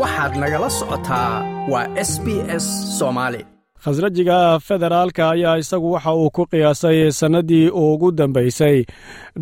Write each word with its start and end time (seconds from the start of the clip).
waxaad 0.00 0.32
nagala 0.42 0.68
socotaa 0.78 1.32
waa 1.72 1.86
s 2.10 2.12
b 2.24 2.26
s 2.62 2.66
soomaali 2.98 3.40
khasrajiga 3.84 4.38
federaalka 4.68 5.22
ayaa 5.34 5.56
isagu 5.62 5.88
waxa 5.94 6.12
uu 6.20 6.30
ku 6.36 6.42
qiyaasay 6.52 6.98
sannaddii 7.20 7.68
ugu 7.84 8.08
dambaysay 8.18 8.78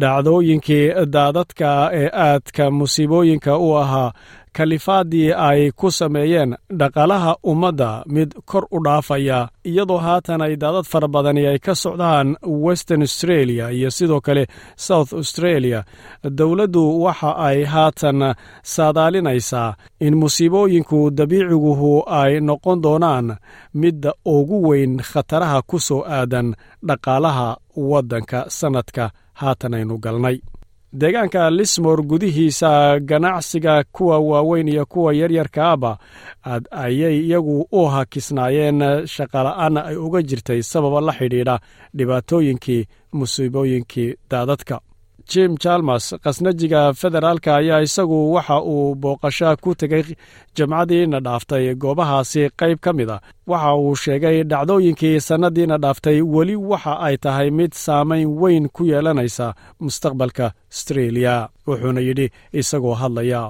dhacdooyinkii 0.01 0.87
daadadka 1.15 1.71
ee 2.01 2.09
aadka 2.27 2.65
musiibooyinka 2.79 3.53
u 3.67 3.69
ahaa 3.83 4.13
kalifaaddii 4.53 5.33
ay 5.49 5.71
ku 5.71 5.91
sameeyeen 5.91 6.57
dhaqaalaha 6.79 7.37
ummadda 7.53 7.91
mid 8.07 8.31
kor 8.45 8.65
u 8.71 8.79
dhaafaya 8.85 9.49
iyadoo 9.65 9.99
haatan 9.99 10.43
ay 10.47 10.57
daadad 10.57 10.85
fara 10.93 11.09
badani 11.09 11.47
ay 11.47 11.59
ka 11.59 11.75
socdaan 11.75 12.37
western 12.67 13.03
australia 13.03 13.71
iyo 13.71 13.91
sidoo 13.91 14.21
kale 14.21 14.47
south 14.77 15.13
australia. 15.13 15.85
Dowladdu 16.39 17.03
waxa 17.03 17.31
ay 17.37 17.65
haatan 17.65 18.35
saadaalinaysaa 18.63 19.75
in 20.01 20.15
musiibooyinku 20.17 21.11
dabiiciguhu 21.11 22.03
ay 22.07 22.41
noqon 22.41 22.83
doonaan 22.83 23.37
midda 23.75 24.13
ugu 24.25 24.69
weyn 24.69 24.97
khataraha 25.11 25.63
ku 25.67 25.79
soo 25.81 26.03
aadan 26.17 26.55
dhaqaalaha 26.89 27.57
waddanka 27.77 28.39
sannadka 28.59 29.05
haatan 29.41 29.75
aynu 29.75 29.99
galnay 30.05 30.37
deegaanka 30.93 31.51
lismor 31.51 32.03
gudihiisa 32.03 33.01
ganacsiga 33.01 33.85
kuwa 33.93 34.19
waaweyn 34.19 34.69
iyo 34.69 34.87
kuwa 34.87 35.15
yaryarkaaba 35.15 35.99
ayay 36.71 37.19
iyagu 37.27 37.69
u 37.73 37.85
hakisnaayeen 37.87 39.07
shaqala'aana 39.07 39.85
ay 39.85 39.97
uga 39.97 40.23
jirtay 40.23 40.63
sababa 40.63 41.01
la 41.01 41.13
xidhiidha 41.13 41.61
dhibaatooyinkii 41.97 42.87
musiibooyinkii 43.13 44.15
daadadka 44.31 44.81
jim 45.31 45.57
jalmas 45.65 46.15
khasnajiga 46.25 46.93
federaalka 47.01 47.51
ayaa 47.57 47.81
isagu 47.87 48.19
waxa 48.35 48.57
uu 48.63 48.95
booqasho 49.03 49.57
ku 49.63 49.75
tegay 49.81 50.05
jamcadiina 50.57 51.19
dhaaftay 51.27 51.75
goobahaasi 51.83 52.43
qayb 52.61 52.79
ka 52.85 52.93
mid 52.93 53.11
a. 53.11 53.19
Waxa 53.47 53.75
uu 53.77 53.95
sheegay 54.03 54.37
dhacdooyinkii 54.51 55.21
sannadiina 55.29 55.77
dhaaftay 55.85 56.19
weli 56.35 56.57
waxa 56.57 56.93
ay 57.07 57.17
tahay 57.25 57.49
mid 57.51 57.73
saamayn 57.85 58.29
weyn 58.41 58.69
ku 58.77 58.83
yeelanaysa 58.93 59.47
mustaqbalka 59.81 60.47
astreeliya 60.73 61.35
wuxuuna 61.69 62.01
yidhi 62.09 62.27
isagoo 62.61 62.95
hadlaya 63.03 63.43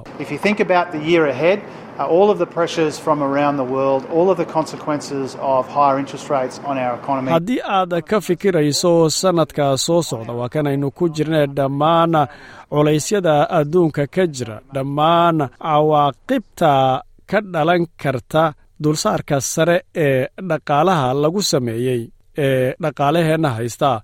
haddii 7.35 7.61
aad 7.77 7.93
ka 8.09 8.17
fikirayso 8.27 9.09
sannadka 9.09 9.77
soo 9.77 10.01
socda 10.09 10.33
waa 10.39 10.49
kanaynu 10.49 10.91
ku 10.97 11.09
jirna 11.15 11.45
dhammaan 11.57 12.13
culaysyada 12.73 13.35
adduunka 13.59 14.03
ka 14.15 14.23
jira. 14.35 14.57
Dhammaan 14.75 15.37
cawaaqibta 15.61 17.01
ka 17.29 17.39
dhalan 17.53 17.85
karta 18.01 18.53
dulsaarka 18.83 19.37
sare 19.41 19.77
ee 20.05 20.27
dhaqaalaha 20.49 21.07
lagu 21.23 21.41
sameeyey 21.51 22.01
ee 22.45 22.73
dhaqaalaheenna 22.83 23.49
haysta 23.57 24.01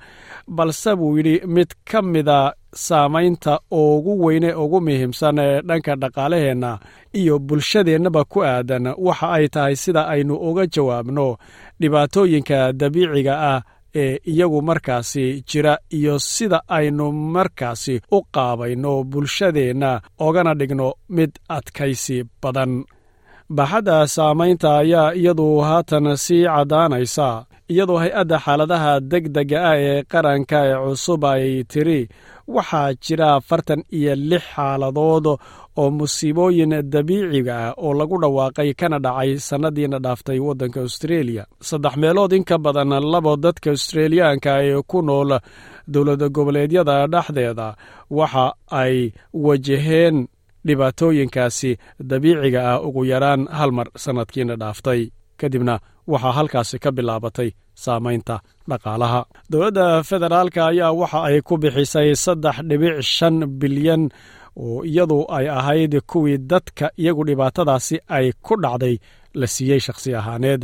balse 0.58 0.92
buu 1.00 1.18
yidhi 1.18 1.36
mid 1.56 1.70
ka 1.92 2.02
mida 2.02 2.54
saamaynta 2.74 3.60
ugu 3.72 4.26
weyne 4.26 4.54
ugu 4.54 4.82
muhiimsan 4.82 5.38
ee 5.40 5.62
dhanka 5.62 5.96
dhaqaalaheenna 6.02 6.72
iyo 7.20 7.40
bulshadeennaba 7.40 8.24
ku 8.32 8.40
aadan 8.44 8.86
waxa 8.98 9.28
ay 9.38 9.48
tahay 9.54 9.76
sida 9.76 10.02
aynu 10.14 10.36
uga 10.50 10.64
jawaabno 10.76 11.28
dhibaatooyinka 11.82 12.60
dabiiciga 12.80 13.34
ah 13.54 13.62
ee 13.96 14.18
iyagu 14.32 14.62
markaasi 14.62 15.44
jira 15.50 15.74
iyo 15.98 16.20
sida 16.20 16.60
aynu 16.68 17.12
markaasi 17.12 17.96
u 18.12 18.20
qaabayno 18.36 19.04
bulshadeenna 19.12 20.02
ogana 20.20 20.54
dhigno 20.60 20.94
mid 21.10 21.32
adkaysi 21.58 22.18
badan. 22.42 22.74
Baaxadda 23.56 24.08
saamaynta 24.08 24.78
ayaa 24.78 25.14
iyadu 25.14 25.58
haatan 25.68 26.18
sii 26.18 26.44
caddaanaysa 26.46 27.28
iyadoo 27.74 27.98
hay'adda 28.04 28.38
xaaladaha 28.46 28.92
degdega 29.12 29.58
ah 29.72 29.78
ee 29.88 30.04
qaranka 30.12 30.60
ee 30.70 30.78
cusub 30.86 31.24
ay 31.32 31.46
tiri 31.72 32.00
waxaa 32.56 32.94
jira 33.06 33.28
afartan 33.40 33.82
iyo 33.98 34.14
lix 34.30 34.44
xaaladood 34.56 35.26
oo 35.82 35.90
musiibooyin 35.98 36.74
dabiiciga 36.94 37.54
ah 37.68 37.74
oo 37.86 37.92
lagu 38.00 38.16
dhawaaqay 38.24 38.70
kana 38.80 38.98
dhacay 39.06 39.32
sannadiina 39.50 39.98
dhaaftay 40.06 40.40
waddanka 40.48 40.80
austreeliya 40.86 41.44
saddex 41.70 41.94
meelood 42.02 42.34
in 42.38 42.44
ka 42.50 42.58
badan 42.66 42.92
labo 43.14 43.32
dadka 43.46 43.70
australiyaanka 43.76 44.52
ee 44.68 44.82
ku 44.92 44.98
nool 45.08 45.32
dowlad 45.94 46.22
goboleedyada 46.36 46.96
dhexdeeda 47.14 47.68
waxa 48.20 48.46
ay 48.82 48.96
wajaheen 49.46 50.18
dhibaatooyinkaasi 50.68 51.72
dabiiciga 52.12 52.62
ah 52.74 52.82
ugu 52.88 53.02
yaraan 53.12 53.42
hal 53.58 53.72
mar 53.78 53.88
sannadkiina 54.04 54.56
dhaaftay 54.62 55.02
kadibna 55.42 55.76
waxaa 56.12 56.32
halkaasi 56.38 56.78
ka 56.84 56.90
bilaabatay 56.98 57.50
saamaynta 57.84 58.36
dhaqaalaha. 58.70 59.22
Dowladda 59.52 59.86
federaalka 60.10 60.62
ayaa 60.72 60.92
waxa 61.02 61.20
ay 61.30 61.38
ku 61.48 61.54
bixisay 61.64 62.10
saddex 62.26 62.56
dhibic 62.70 62.96
shan 63.16 63.36
bilyan 63.60 64.04
oo 64.64 64.80
iyadu 64.92 65.20
ay 65.38 65.46
ahayd 65.60 65.94
kuwii 66.12 66.38
dadka 66.52 66.86
iyagu 67.02 67.24
dhibaatadaasi 67.30 67.96
ay 68.18 68.26
ku 68.46 68.54
dhacday 68.64 68.96
la 69.40 69.48
siiyey 69.54 69.80
shakhsi 69.86 70.10
ahaaneed 70.20 70.62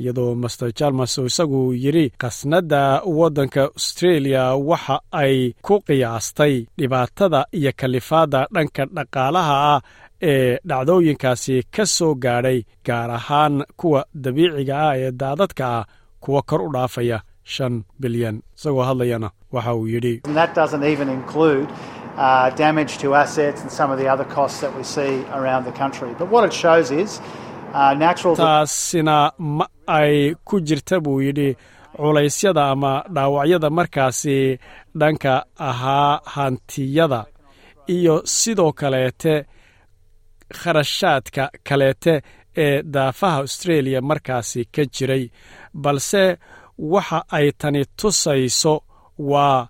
iyadoo 0.00 0.34
master 0.42 0.68
jalmas 0.78 1.12
oo 1.18 1.26
isagu 1.30 1.60
yidhi 1.84 2.04
khasnadda 2.22 2.82
waddanka 3.18 3.62
austreeliya 3.74 4.44
waxa 4.70 4.96
ay 5.22 5.34
ku 5.66 5.74
qiyaastay 5.86 6.54
dhibaatada 6.78 7.40
iyo 7.58 7.72
kalifaadda 7.80 8.40
dhanka 8.54 8.82
dhaqaalaha 8.96 9.54
ah 9.74 9.80
ee 10.22 10.58
dhacdooyinkaasi 10.68 11.62
ka 11.76 11.86
soo 11.86 12.14
gaadhay 12.14 12.58
gaar 12.86 13.10
ahaan 13.18 13.64
kuwa 13.80 14.00
dabiiciga 14.24 14.74
ah 14.88 14.94
ee 14.98 15.10
daadadka 15.20 15.64
ah 15.78 15.84
kuwa 16.20 16.42
kor 16.42 16.62
u 16.62 16.72
dhaafaya 16.72 17.18
shan 17.44 17.74
bilyan. 18.00 18.36
Isagoo 18.56 18.82
hadlayana 18.88 19.28
waxa 19.52 19.74
uu 19.74 19.86
yidhi 19.94 20.14
taasina 28.36 29.32
ma 29.38 29.66
ay 29.86 30.34
ku 30.44 30.60
jirta 30.60 31.00
buu 31.00 31.20
yidhi 31.26 31.56
culaysyada 31.96 32.62
ama 32.72 32.92
dhaawacyada 33.14 33.70
markaasi 33.70 34.58
dhanka 35.00 35.44
ahaa 35.68 36.20
hantiyada. 36.34 37.20
Iyo 37.96 38.22
sidoo 38.24 38.72
kaleete 38.72 39.34
kharashaadka 40.60 41.50
kaleete 41.68 42.22
ee 42.56 42.82
daafaha 42.82 43.36
austreeliya 43.38 44.00
markaasi 44.02 44.64
ka 44.64 44.82
jiray 44.84 45.30
balse 45.74 46.36
waxa 46.78 47.24
ay 47.30 47.52
tani 47.60 47.84
tusayso 47.96 48.74
waa 49.18 49.68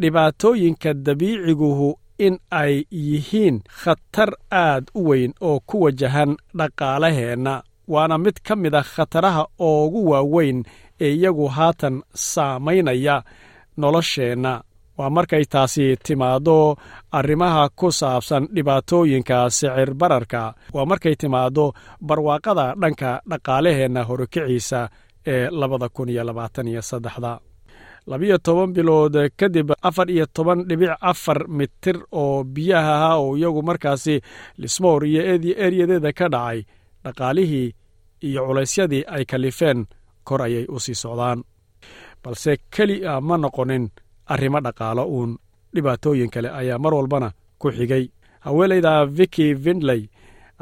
dhibaatooyinka 0.00 0.94
dabiiciguhu 0.94 1.98
in 2.18 2.38
ay 2.50 2.84
yihiin 2.90 3.60
khatar 3.82 4.30
aad 4.50 4.84
u 4.94 5.08
weyn 5.08 5.32
oo 5.40 5.60
ku 5.66 5.80
wajahan 5.82 6.36
dhaqaalaheenna. 6.58 7.62
Waana 7.88 8.18
mid 8.18 8.36
ka 8.46 8.56
mid 8.56 8.74
a 8.74 8.82
khataraha 8.82 9.46
ugu 9.58 10.10
waaweyn 10.10 10.64
ee 11.00 11.12
iyagu 11.14 11.46
haatan 11.48 12.02
saamaynaya 12.14 13.22
nolosheenna 13.76 14.62
waa 14.98 15.10
markay 15.10 15.44
taasi 15.52 15.96
timaaddo 16.06 16.76
arrimaha 17.18 17.68
ku 17.78 17.88
saabsan 17.92 18.48
dhibaatooyinka 18.54 19.50
sicir 19.50 19.94
bararka. 19.94 20.54
Waa 20.74 20.84
markay 20.90 21.14
timaaddo 21.16 21.72
barwaaqada 22.06 22.66
dhanka 22.80 23.10
dhaqaalaheenna 23.30 24.02
horukiciisa 24.08 24.80
ee 25.26 25.48
labada 25.60 25.88
kun 25.88 26.08
iyo 26.08 26.24
labaatan 26.24 26.68
iyo 26.68 26.82
saddexda. 26.82 27.40
Labiyo 28.10 28.38
toban 28.38 28.72
bilood 28.72 29.14
kadib 29.36 29.70
afar 29.82 30.10
iyo 30.10 30.26
toban 30.36 30.64
dhibic 30.68 30.90
afar 31.00 31.48
mitir 31.48 31.96
oo 32.12 32.44
biyaha 32.44 32.92
ahaa 32.96 33.16
oo 33.22 33.36
iyagu 33.36 33.62
markaasi 33.62 34.20
lismoor 34.58 35.04
iyo 35.06 35.22
eryadeeda 35.66 36.12
ka 36.18 36.26
dhacay 36.34 36.58
dhaqaalihii 37.04 37.68
iyo 38.26 38.40
culaysyadii 38.46 39.04
ay 39.14 39.24
kalifeen 39.24 39.86
kor 40.24 40.42
ayay 40.42 40.64
u 40.68 40.80
sii 40.80 40.94
socdaan. 40.94 41.44
Balse 42.24 42.56
keli 42.76 43.06
a 43.06 43.20
ma 43.20 43.36
noqonin 43.38 43.84
arrimo 44.32 44.58
dhaqaalo 44.66 45.02
uun 45.14 45.30
dhibaatooyin 45.74 46.30
kale 46.34 46.48
ayaa 46.60 46.78
mar 46.84 46.94
walbana 46.94 47.28
ku 47.60 47.68
xigay. 47.76 48.04
Haweenayda 48.44 48.92
viki 49.16 49.46
vindley 49.64 50.02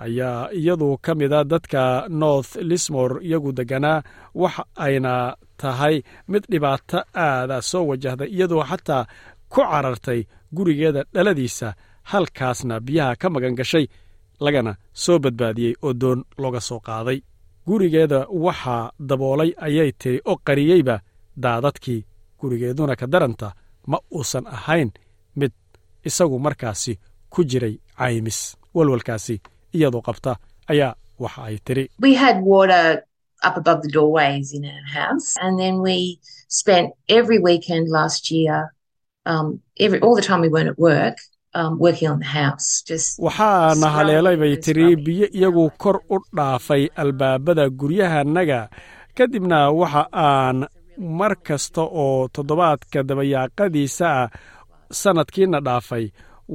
ayaa 0.05 0.49
iyadu 0.59 0.99
ka 1.05 1.15
mida 1.15 1.45
dadka 1.45 1.83
north 2.09 2.53
lismor 2.71 3.11
iyagu 3.27 3.51
deganaa 3.59 4.03
waxa 4.35 4.65
ayna 4.87 5.13
tahay 5.61 5.97
mid 6.29 6.45
dhibaato 6.53 6.99
aada 7.27 7.57
soo 7.71 7.85
wajahday 7.91 8.29
iyadoo 8.37 8.65
xataa 8.71 9.05
ku 9.53 9.61
carartay 9.71 10.21
gurigeeda 10.57 11.01
dhaladiisa 11.15 11.69
halkaasna 12.11 12.81
biyaha 12.87 13.17
ka 13.21 13.27
magan 13.35 13.55
gashay 13.59 13.87
lagana 14.45 14.73
soo 15.03 15.19
badbaadiyey 15.25 15.75
oo 15.87 15.93
doon 16.01 16.21
looga 16.43 16.61
soo 16.69 16.81
qaaday. 16.87 17.19
Gurigeeda 17.67 18.19
waxaa 18.45 18.91
daboolay 19.09 19.51
ayay 19.67 19.91
tiri 20.01 20.19
oo 20.31 20.37
qariyeyba 20.47 20.97
daadadkii 21.43 22.01
gurigeeduna 22.41 22.97
ka 22.97 23.07
daranta 23.07 23.49
ma 23.87 23.99
uusan 24.15 24.47
ahayn 24.47 24.91
mid 25.37 25.53
isagu 26.05 26.39
markaasi 26.39 26.99
ku 27.31 27.45
jiray 27.45 27.75
caymis. 27.99 28.57
Walwalkaasi 28.75 29.41
iyadoo 29.77 30.03
qabta 30.03 30.37
ayaa 30.69 30.95
waxa 31.19 31.43
ay 31.49 31.57
tiri 31.65 31.85
um, 39.27 39.49
um, 41.55 41.73
waxaana 43.19 43.89
haleelay 43.97 44.37
bay 44.37 44.57
tiri 44.57 44.97
biyo 44.97 45.27
iyagu 45.39 45.71
kor 45.83 45.97
u 46.11 46.19
dhaafay 46.37 46.89
albaabada 46.97 47.65
guryahannaga 47.71 48.69
kadibna 49.17 49.71
waxa 49.71 50.03
aan 50.13 50.59
mar 50.99 51.37
kasta 51.47 51.83
oo 52.05 52.29
toddobaadka 52.35 52.99
dabayaaqadiisa 53.09 54.07
ah 54.23 54.29
sannadkiina 55.01 55.61
dhaafay 55.67 56.05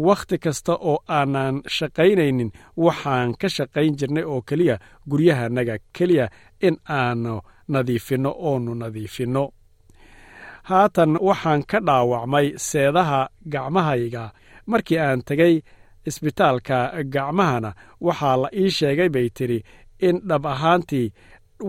wakhti 0.07 0.37
kasta 0.43 0.73
oo 0.89 0.97
aanan 1.17 1.55
shaqaynaynin 1.77 2.51
waxaan 2.83 3.29
ka 3.41 3.47
shaqayn 3.55 3.93
jirnay 3.99 4.23
oo 4.33 4.41
keliya 4.49 4.75
guryahannaga 5.09 5.75
keliya 5.97 6.25
in 6.67 6.75
aanu 6.99 7.33
nadiifinno 7.73 8.31
oonu 8.49 8.71
nadiifinno 8.81 9.43
haatan 10.69 11.11
waxaan 11.27 11.61
ka 11.71 11.77
dhaawacmay 11.87 12.47
seedaha 12.67 13.21
gacmahayga. 13.53 14.23
Markii 14.71 14.99
aan 15.05 15.21
tegay 15.27 15.55
isbitaalka 16.09 16.77
gacmahana 17.13 17.71
waxaa 18.05 18.37
la 18.41 18.49
ii 18.61 18.69
sheegay 18.77 19.09
bay 19.15 19.27
tidhi 19.37 19.59
in 20.07 20.15
dhab 20.29 20.45
ahaantii 20.53 21.07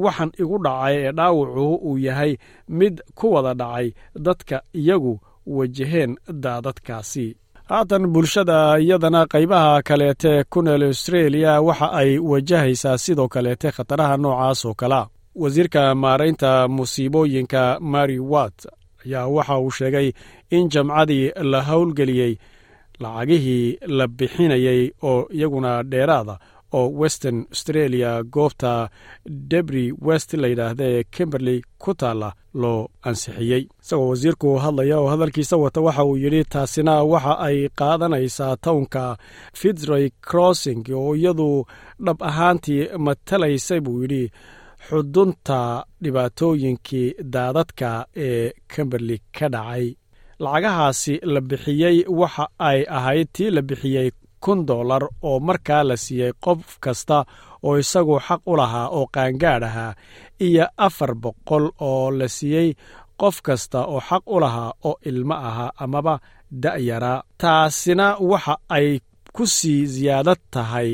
waxaan 0.05 0.31
igu 0.43 0.59
dhacay 0.65 0.95
ee 1.07 1.13
dhaawacuhu 1.13 1.75
uu 1.89 1.99
yahay 1.99 2.37
mid 2.69 3.01
ku 3.15 3.33
wada 3.35 3.55
dhacay 3.55 3.93
dadka 4.27 4.63
iyagu 4.75 5.21
wajaheen 5.47 6.17
daadadkaasi. 6.45 7.37
Haatan 7.71 8.07
bulshada 8.13 8.79
iyadana 8.79 9.27
qaybaha 9.33 9.83
kaleete 9.83 10.45
ku 10.51 10.63
nool 10.63 10.83
austreeliya 10.89 11.61
waxa 11.63 11.89
ay 12.01 12.19
wajahaysaa 12.19 12.99
sidoo 13.05 13.29
kaleete 13.29 13.71
khataraha 13.77 14.17
noocaas 14.17 14.65
oo 14.69 14.75
kalea 14.75 15.07
wasiirka 15.35 15.95
maaraynta 15.95 16.69
musiibooyinka 16.69 17.63
mary 17.81 18.19
wat 18.19 18.59
ayaa 19.07 19.27
waxa 19.37 19.59
uu 19.59 19.71
sheegay 19.71 20.09
in 20.51 20.69
jamcadii 20.73 21.31
la 21.53 21.61
howlgeliyey 21.69 22.35
lacagihii 23.01 23.79
la 23.87 24.07
bixinayey 24.09 24.91
oo 25.03 25.29
iyaguna 25.37 25.83
dheeraada 25.83 26.39
oo 26.79 26.89
western 27.01 27.39
australia 27.53 28.11
goobta 28.35 28.73
debri 29.51 29.85
west 30.07 30.31
layidhaahda 30.43 30.85
ee 30.95 31.03
kimberley 31.15 31.59
ku 31.83 31.95
taalla 32.01 32.29
loo 32.63 32.89
ansixiyey. 33.09 33.63
Isagoo 33.83 34.09
wasiirku 34.13 34.49
hadlaya 34.65 34.97
oo 35.01 35.09
hadalkiisa 35.13 35.57
wata 35.57 35.81
waxa 35.87 36.05
uu 36.05 36.17
yidhi 36.25 36.45
taasina 36.55 36.95
waxa 37.13 37.35
ay 37.47 37.59
qaadanaysaa 37.81 38.57
townka 38.67 39.05
fitzroy 39.61 40.05
crossing 40.29 40.83
oo 41.01 41.15
iyadu 41.17 41.49
dhab 42.07 42.19
ahaantii 42.31 42.83
matalaysa 43.07 43.81
buu 43.85 44.03
yidhi 44.03 44.25
xudunta 44.89 45.59
dhibaatooyinkii 46.03 47.15
daadadka 47.35 47.91
ee 48.17 48.53
kimberley 48.75 49.19
ka 49.39 49.49
dhacay. 49.55 49.87
Lacagahaasi 50.45 51.15
la 51.35 51.41
bixiyey 51.41 51.97
waxa 52.21 52.45
ay 52.59 52.81
ahayd 52.99 53.29
tii 53.37 53.51
la 53.57 53.63
bixiyey 53.63 54.09
kun 54.45 54.59
dollar 54.69 55.03
oo 55.29 55.37
markaa 55.49 55.83
la 55.89 55.97
siiyey 56.05 56.33
qof 56.45 56.61
kasta 56.85 57.19
oo 57.67 57.75
isagu 57.83 58.15
xaq 58.27 58.43
u 58.51 58.57
lahaa 58.61 58.89
oo 58.97 59.05
qaangaadh 59.15 59.65
ahaa 59.71 59.93
iyo 60.47 60.65
afar 60.87 61.13
boqol 61.23 61.65
oo 61.89 62.11
la 62.19 62.27
siiyey 62.37 62.69
qof 63.21 63.37
kasta 63.47 63.79
oo 63.93 64.01
xaq 64.09 64.23
u 64.35 64.37
lahaa 64.45 64.71
oo 64.89 64.95
ilmo 65.11 65.35
ahaa 65.49 65.71
amaba 65.85 66.15
da'yaraa 66.63 67.19
taasina 67.43 68.07
waxa 68.31 68.55
ay 68.77 68.89
ku 69.37 69.45
sii 69.57 69.81
siyaadad 69.95 70.41
tahay 70.55 70.91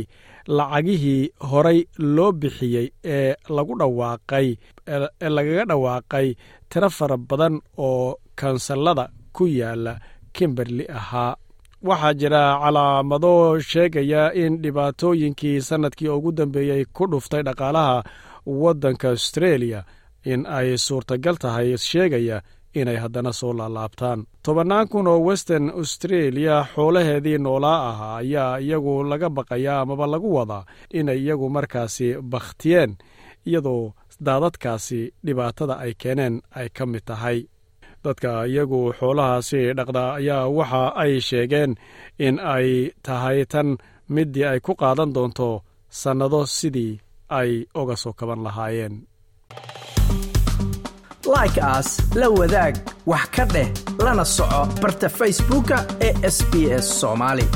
lacagihii 0.56 1.22
horay 1.50 1.80
loo 2.16 2.32
bixiyey 2.40 2.86
ee 3.16 3.34
lagu 3.56 3.72
dhawaaqay 3.80 4.48
ee 4.94 5.28
lagaga 5.36 5.64
dhawaaqay 5.70 6.26
tiro 6.70 6.88
fara 6.98 7.16
badan 7.28 7.54
oo 7.86 8.16
kansallada 8.40 9.04
ku 9.36 9.44
yaalla 9.60 9.92
kimberley 10.34 10.86
ahaa 11.00 11.32
waxaa 11.82 12.14
jira 12.14 12.58
calaamado 12.62 13.60
sheegaya 13.60 14.32
in 14.34 14.62
dhibaatooyinkii 14.62 15.60
sannadkii 15.60 16.08
ugu 16.08 16.32
dambeeyey 16.32 16.84
ku 16.92 17.06
dhuftay 17.10 17.42
dhaqaalaha 17.42 18.02
waddanka 18.46 19.08
australia 19.08 19.84
in 20.24 20.46
ay 20.46 20.76
suurtagal 20.76 21.36
tahay 21.36 21.76
sheegaya 21.76 22.42
inay 22.74 22.96
haddana 22.96 23.32
soo 23.32 23.52
laalaabtaan. 23.58 24.26
Tobannaan 24.42 24.88
kun 24.88 25.06
oo 25.06 25.18
western 25.28 25.70
australia 25.70 26.66
xoolaheedii 26.74 27.38
noolaa 27.38 27.88
ahaa 27.90 28.16
ayaa 28.16 28.56
iyagu 28.58 29.02
laga 29.04 29.30
baqayaa 29.30 29.80
amaba 29.80 30.06
lagu 30.06 30.34
wadaa 30.34 30.64
inay 30.94 31.18
iyagu 31.18 31.48
markaasi 31.50 32.14
bakhtiyeen 32.22 32.96
iyadoo 33.46 33.92
daadadkaasi 34.24 35.00
dhibaatada 35.26 35.74
ay 35.78 35.92
keeneen 36.02 36.42
ay 36.50 36.68
ka 36.76 36.86
mid 36.86 37.04
tahay 37.04 37.38
dadka 38.04 38.30
iyagu 38.50 38.80
xoolahaasi 38.98 39.60
dhaqda 39.78 40.02
ayaa 40.18 40.44
waxa 40.58 40.82
ay 41.02 41.12
sheegeen 41.28 41.70
in 42.26 42.34
ay 42.54 42.68
tahay 43.06 43.38
tan 43.52 43.68
middii 44.14 44.46
ay 44.52 44.58
ku 44.66 44.72
qaadan 44.80 45.10
doonto 45.16 45.50
sannado 46.00 46.40
sidii 46.56 46.92
ay 47.38 47.50
oga 47.80 47.96
soo 48.02 48.12
kaban 48.18 48.40
lahaayeen. 48.46 48.94
Like 51.34 51.58
aas 51.72 51.88
la 52.20 52.26
wadaag 52.38 52.74
wax 53.10 53.24
ka 53.36 53.44
dheh 53.54 53.68
lana 54.04 54.24
soco 54.36 54.60
barta 54.82 55.08
facebooka 55.18 55.76
ee 56.06 56.12
sb 56.36 56.52
s 56.84 56.86
soomaali 57.00 57.46